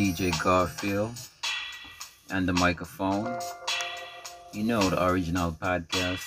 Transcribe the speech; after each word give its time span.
DJ 0.00 0.32
Garfield 0.42 1.12
and 2.30 2.48
the 2.48 2.54
microphone. 2.54 3.38
You 4.50 4.64
know 4.64 4.80
the 4.88 5.04
original 5.04 5.52
podcast 5.52 6.24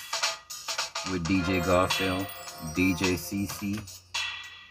with 1.10 1.24
DJ 1.24 1.66
Garfield, 1.66 2.24
DJ 2.76 3.18
CC, 3.18 3.82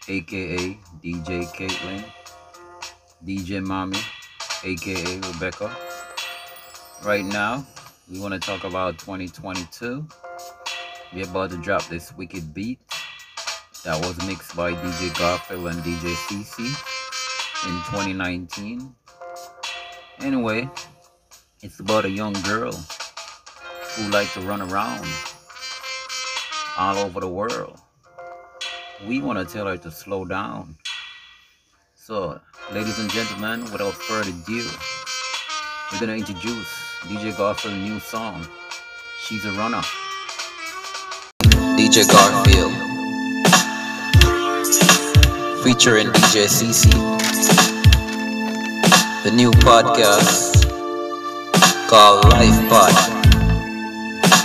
aka 0.08 0.78
DJ 1.04 1.44
Caitlin, 1.52 2.02
DJ 3.26 3.62
Mommy, 3.62 3.98
aka 4.64 5.20
Rebecca. 5.32 5.70
Right 7.04 7.26
now, 7.26 7.66
we 8.10 8.18
want 8.20 8.32
to 8.32 8.40
talk 8.40 8.64
about 8.64 8.98
2022. 8.98 10.08
We're 11.12 11.24
about 11.24 11.50
to 11.50 11.58
drop 11.58 11.86
this 11.88 12.10
wicked 12.14 12.54
beat 12.54 12.80
that 13.84 14.00
was 14.00 14.16
mixed 14.26 14.56
by 14.56 14.72
DJ 14.72 15.18
Garfield 15.18 15.66
and 15.66 15.82
DJ 15.82 16.14
CC 16.26 17.03
in 17.66 17.76
2019. 17.90 18.94
Anyway, 20.20 20.68
it's 21.62 21.80
about 21.80 22.04
a 22.04 22.10
young 22.10 22.34
girl 22.42 22.72
who 22.72 24.10
likes 24.10 24.34
to 24.34 24.40
run 24.40 24.60
around 24.60 25.06
all 26.78 26.98
over 26.98 27.20
the 27.20 27.28
world. 27.28 27.80
We 29.06 29.20
want 29.20 29.38
to 29.38 29.50
tell 29.50 29.66
her 29.66 29.76
to 29.78 29.90
slow 29.90 30.24
down. 30.24 30.76
So, 31.94 32.40
ladies 32.72 32.98
and 32.98 33.10
gentlemen, 33.10 33.62
without 33.72 33.94
further 33.94 34.30
ado, 34.30 34.68
we're 35.90 36.00
gonna 36.00 36.18
introduce 36.18 36.68
DJ 37.08 37.36
Garfield's 37.36 37.78
new 37.78 37.98
song. 37.98 38.46
She's 39.20 39.44
a 39.46 39.52
runner. 39.52 39.82
DJ 41.76 42.06
Garfield 42.06 42.93
featuring 45.64 46.08
DJ 46.08 46.44
CC. 46.44 46.92
The 49.24 49.30
new 49.30 49.50
podcast 49.50 50.68
called 51.88 52.28
Life 52.28 52.60
Pod. 52.68 52.92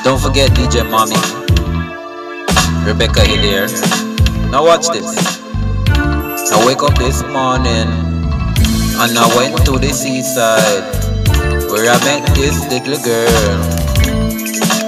Don't 0.06 0.22
forget 0.22 0.50
DJ 0.52 0.90
Mommy. 0.90 1.20
Rebecca 2.88 3.28
there. 3.44 3.68
Now 4.50 4.64
watch 4.64 4.88
this. 4.88 5.42
I 5.90 6.64
wake 6.66 6.84
up 6.84 6.98
this 6.98 7.22
morning 7.24 7.92
and 9.04 9.12
I 9.20 9.28
went 9.36 9.66
to 9.66 9.78
the 9.78 9.92
seaside 9.92 10.88
where 11.70 11.92
I 11.92 12.00
met 12.06 12.34
this 12.34 12.64
little 12.72 12.96
girl. 13.04 13.60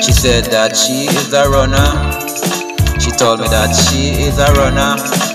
She 0.02 0.14
said 0.14 0.46
that 0.46 0.78
she 0.78 1.08
is 1.12 1.34
a 1.34 1.50
runner. 1.50 1.92
She 3.02 3.12
told 3.12 3.42
me 3.42 3.50
that 3.50 3.76
she 3.76 4.24
is 4.24 4.38
a 4.40 4.54
runner. 4.54 5.31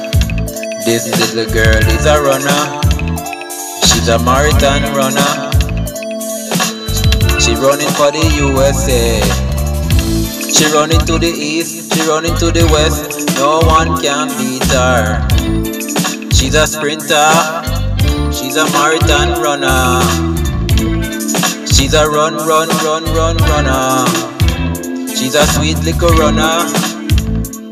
This 0.87 1.35
little 1.35 1.53
girl 1.53 1.83
is 1.99 2.07
a 2.07 2.23
runner. 2.23 2.81
She's 3.83 4.07
a 4.07 4.21
marathon 4.21 4.83
runner. 4.95 5.51
She 7.41 7.55
running 7.59 7.91
for 7.99 8.13
the 8.15 8.23
USA. 8.39 9.19
She 10.55 10.65
running 10.73 11.01
to 11.07 11.19
the 11.19 11.27
east. 11.27 11.93
She 11.93 12.07
running 12.07 12.37
to 12.37 12.53
the 12.53 12.71
west. 12.71 13.35
No 13.35 13.59
one 13.67 14.01
can 14.01 14.29
beat 14.39 14.63
her. 14.71 15.27
She's 16.31 16.55
a 16.55 16.69
sprinter. 16.69 17.35
She's 18.31 18.55
a 18.55 18.71
marathon 18.71 19.43
runner. 19.43 20.07
She's 21.67 21.95
a 21.95 22.07
run, 22.09 22.37
run, 22.47 22.69
run, 22.87 23.05
run, 23.11 23.37
runner. 23.39 24.07
She's 25.11 25.35
a 25.35 25.45
sweet 25.49 25.83
little 25.83 26.11
runner. 26.11 26.63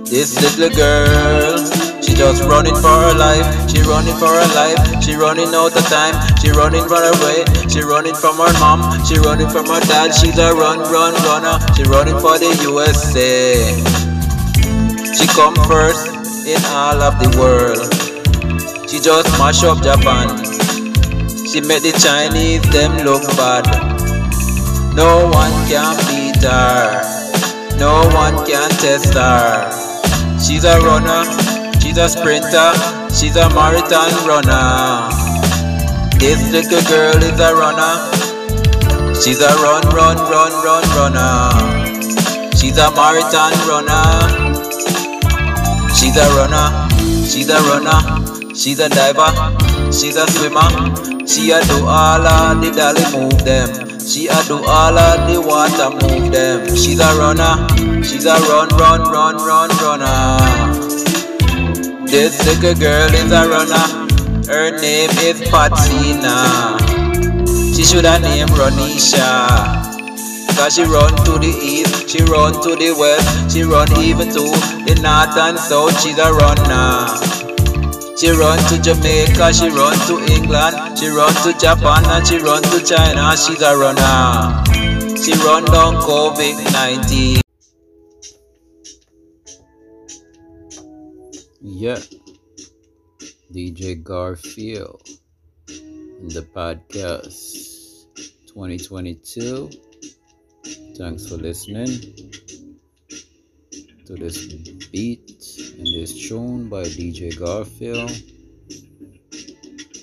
This 0.02 0.34
little 0.42 0.74
girl. 0.74 1.83
Just 2.14 2.44
running 2.44 2.74
for 2.76 2.94
her 3.04 3.14
life. 3.18 3.44
She 3.68 3.82
running 3.82 4.14
for 4.16 4.28
her 4.28 4.48
life. 4.54 5.02
She 5.02 5.14
running 5.14 5.52
out 5.52 5.76
of 5.76 5.84
time. 5.90 6.14
She 6.38 6.50
running 6.50 6.86
for 6.86 6.96
her 6.96 7.16
way. 7.26 7.44
She 7.68 7.80
running 7.82 8.14
from 8.14 8.36
her 8.38 8.52
mom. 8.60 8.80
She 9.04 9.18
running 9.18 9.50
from 9.50 9.66
her 9.66 9.80
dad. 9.80 10.14
She's 10.14 10.38
a 10.38 10.54
run, 10.54 10.78
run, 10.78 11.14
runner. 11.26 11.58
She 11.74 11.82
running 11.82 12.18
for 12.20 12.38
the 12.38 12.54
USA. 12.62 13.58
She 15.12 15.26
come 15.26 15.54
first 15.66 16.06
in 16.46 16.62
all 16.70 17.02
of 17.02 17.18
the 17.18 17.34
world. 17.38 17.92
She 18.88 19.00
just 19.00 19.28
mash 19.38 19.64
up 19.64 19.82
Japan. 19.82 20.38
She 21.50 21.60
make 21.60 21.82
the 21.82 21.92
Chinese 21.98 22.62
them 22.70 23.04
look 23.04 23.26
bad. 23.36 23.66
No 24.94 25.26
one 25.28 25.52
can 25.66 25.96
beat 26.06 26.42
her. 26.42 27.02
No 27.76 28.06
one 28.14 28.46
can 28.46 28.70
test 28.78 29.14
her. 29.14 29.70
She's 30.38 30.64
a 30.64 30.78
runner. 30.80 31.53
She's 31.94 32.02
a 32.02 32.08
sprinter, 32.08 32.72
she's 33.14 33.36
a 33.36 33.48
marathon 33.50 34.10
runner. 34.26 35.14
This 36.18 36.42
little 36.50 36.82
girl 36.90 37.22
is 37.22 37.38
a 37.38 37.54
runner. 37.54 39.14
She's 39.14 39.40
a 39.40 39.46
run, 39.62 39.86
run, 39.94 40.16
run, 40.26 40.52
run, 40.66 40.82
runner. 40.98 42.50
She's 42.56 42.78
a 42.78 42.90
marathon 42.98 43.54
runner. 43.70 44.02
She's 45.94 46.16
a 46.16 46.26
runner. 46.34 46.88
She's 47.30 47.48
a 47.48 47.62
runner. 47.62 48.54
She's 48.56 48.80
a 48.80 48.88
diver. 48.88 49.30
She's 49.92 50.16
a 50.16 50.26
swimmer. 50.32 50.66
She 51.28 51.52
a 51.52 51.62
do 51.62 51.86
all 51.86 52.26
of 52.26 52.60
the 52.60 52.72
dolly 52.74 53.06
move 53.14 53.44
them. 53.44 54.00
She 54.00 54.26
a 54.26 54.42
do 54.48 54.56
all 54.66 54.98
of 54.98 55.30
the 55.30 55.40
water 55.40 55.90
move 55.90 56.32
them. 56.32 56.74
She's 56.74 56.98
a 56.98 57.14
runner. 57.14 58.02
She's 58.02 58.26
a 58.26 58.34
run, 58.50 58.68
run, 58.70 59.02
run, 59.12 59.36
run, 59.36 59.70
runner. 59.78 60.73
This 62.14 62.46
little 62.46 62.78
girl 62.78 63.10
is 63.12 63.32
a 63.32 63.42
runner. 63.48 64.06
Her 64.46 64.70
name 64.70 65.10
is 65.18 65.40
Patina. 65.50 66.78
She 67.74 67.82
should 67.82 68.04
have 68.04 68.22
named 68.22 68.50
Ronisha. 68.50 69.82
Cause 70.54 70.76
she 70.76 70.84
run 70.84 71.10
to 71.26 71.32
the 71.42 71.50
east, 71.60 72.08
she 72.08 72.22
run 72.22 72.52
to 72.62 72.76
the 72.76 72.94
west, 72.94 73.50
she 73.50 73.64
run 73.64 73.90
even 73.98 74.28
to 74.28 74.46
the 74.86 74.94
north 75.02 75.36
and 75.36 75.58
south. 75.58 76.00
She's 76.00 76.16
a 76.18 76.30
runner. 76.30 77.10
She 78.16 78.30
run 78.30 78.62
to 78.70 78.80
Jamaica, 78.80 79.52
she 79.52 79.70
run 79.70 79.98
to 80.06 80.22
England, 80.32 80.96
she 80.96 81.08
run 81.08 81.34
to 81.42 81.50
Japan 81.58 82.04
and 82.06 82.24
she 82.24 82.38
run 82.38 82.62
to 82.62 82.78
China. 82.86 83.36
She's 83.36 83.60
a 83.60 83.76
runner. 83.76 84.62
She 85.18 85.32
run 85.42 85.64
down 85.64 85.96
COVID-19. 85.96 87.43
Yeah. 91.66 91.98
DJ 93.50 94.02
Garfield 94.02 95.08
in 95.66 96.28
the 96.28 96.46
podcast 96.54 98.04
2022. 98.48 99.70
Thanks 100.98 101.26
for 101.26 101.36
listening 101.36 101.88
to 104.04 104.14
this 104.14 104.46
beat 104.92 105.24
and 105.78 105.86
this 105.86 106.28
tune 106.28 106.68
by 106.68 106.82
DJ 106.82 107.34
Garfield. 107.38 108.12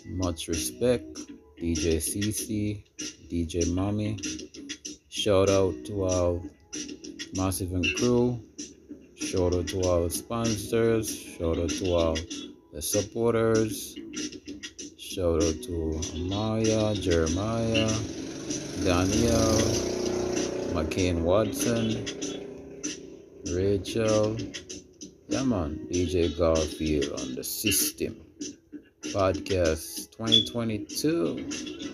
Much 0.07 0.47
respect, 0.47 1.13
DJ 1.61 2.01
CC, 2.01 2.83
DJ 3.29 3.71
Mommy. 3.71 4.17
Shout 5.09 5.51
out 5.51 5.75
to 5.85 6.05
our 6.05 6.41
Massive 7.35 7.73
and 7.73 7.85
Crew. 7.97 8.41
Shout 9.31 9.56
out 9.56 9.68
to 9.69 9.81
our 9.90 10.09
sponsors. 10.09 11.18
Shout 11.18 11.58
out 11.58 11.69
to 11.69 11.96
our 11.96 12.16
the 12.74 12.81
supporters. 12.81 13.96
Shout 14.97 15.42
out 15.42 15.64
to 15.64 16.02
Amaya, 16.19 17.02
Jeremiah, 17.02 17.88
Daniel, 18.84 19.56
McCain 20.75 21.22
Watson, 21.22 22.03
Rachel. 23.56 24.36
Yeah 25.30 25.46
man, 25.46 25.88
DJ 25.90 26.38
Garfield 26.38 27.18
on 27.22 27.36
the 27.36 27.44
system. 27.46 28.18
Podcast 29.13 30.12
2022. 30.12 31.90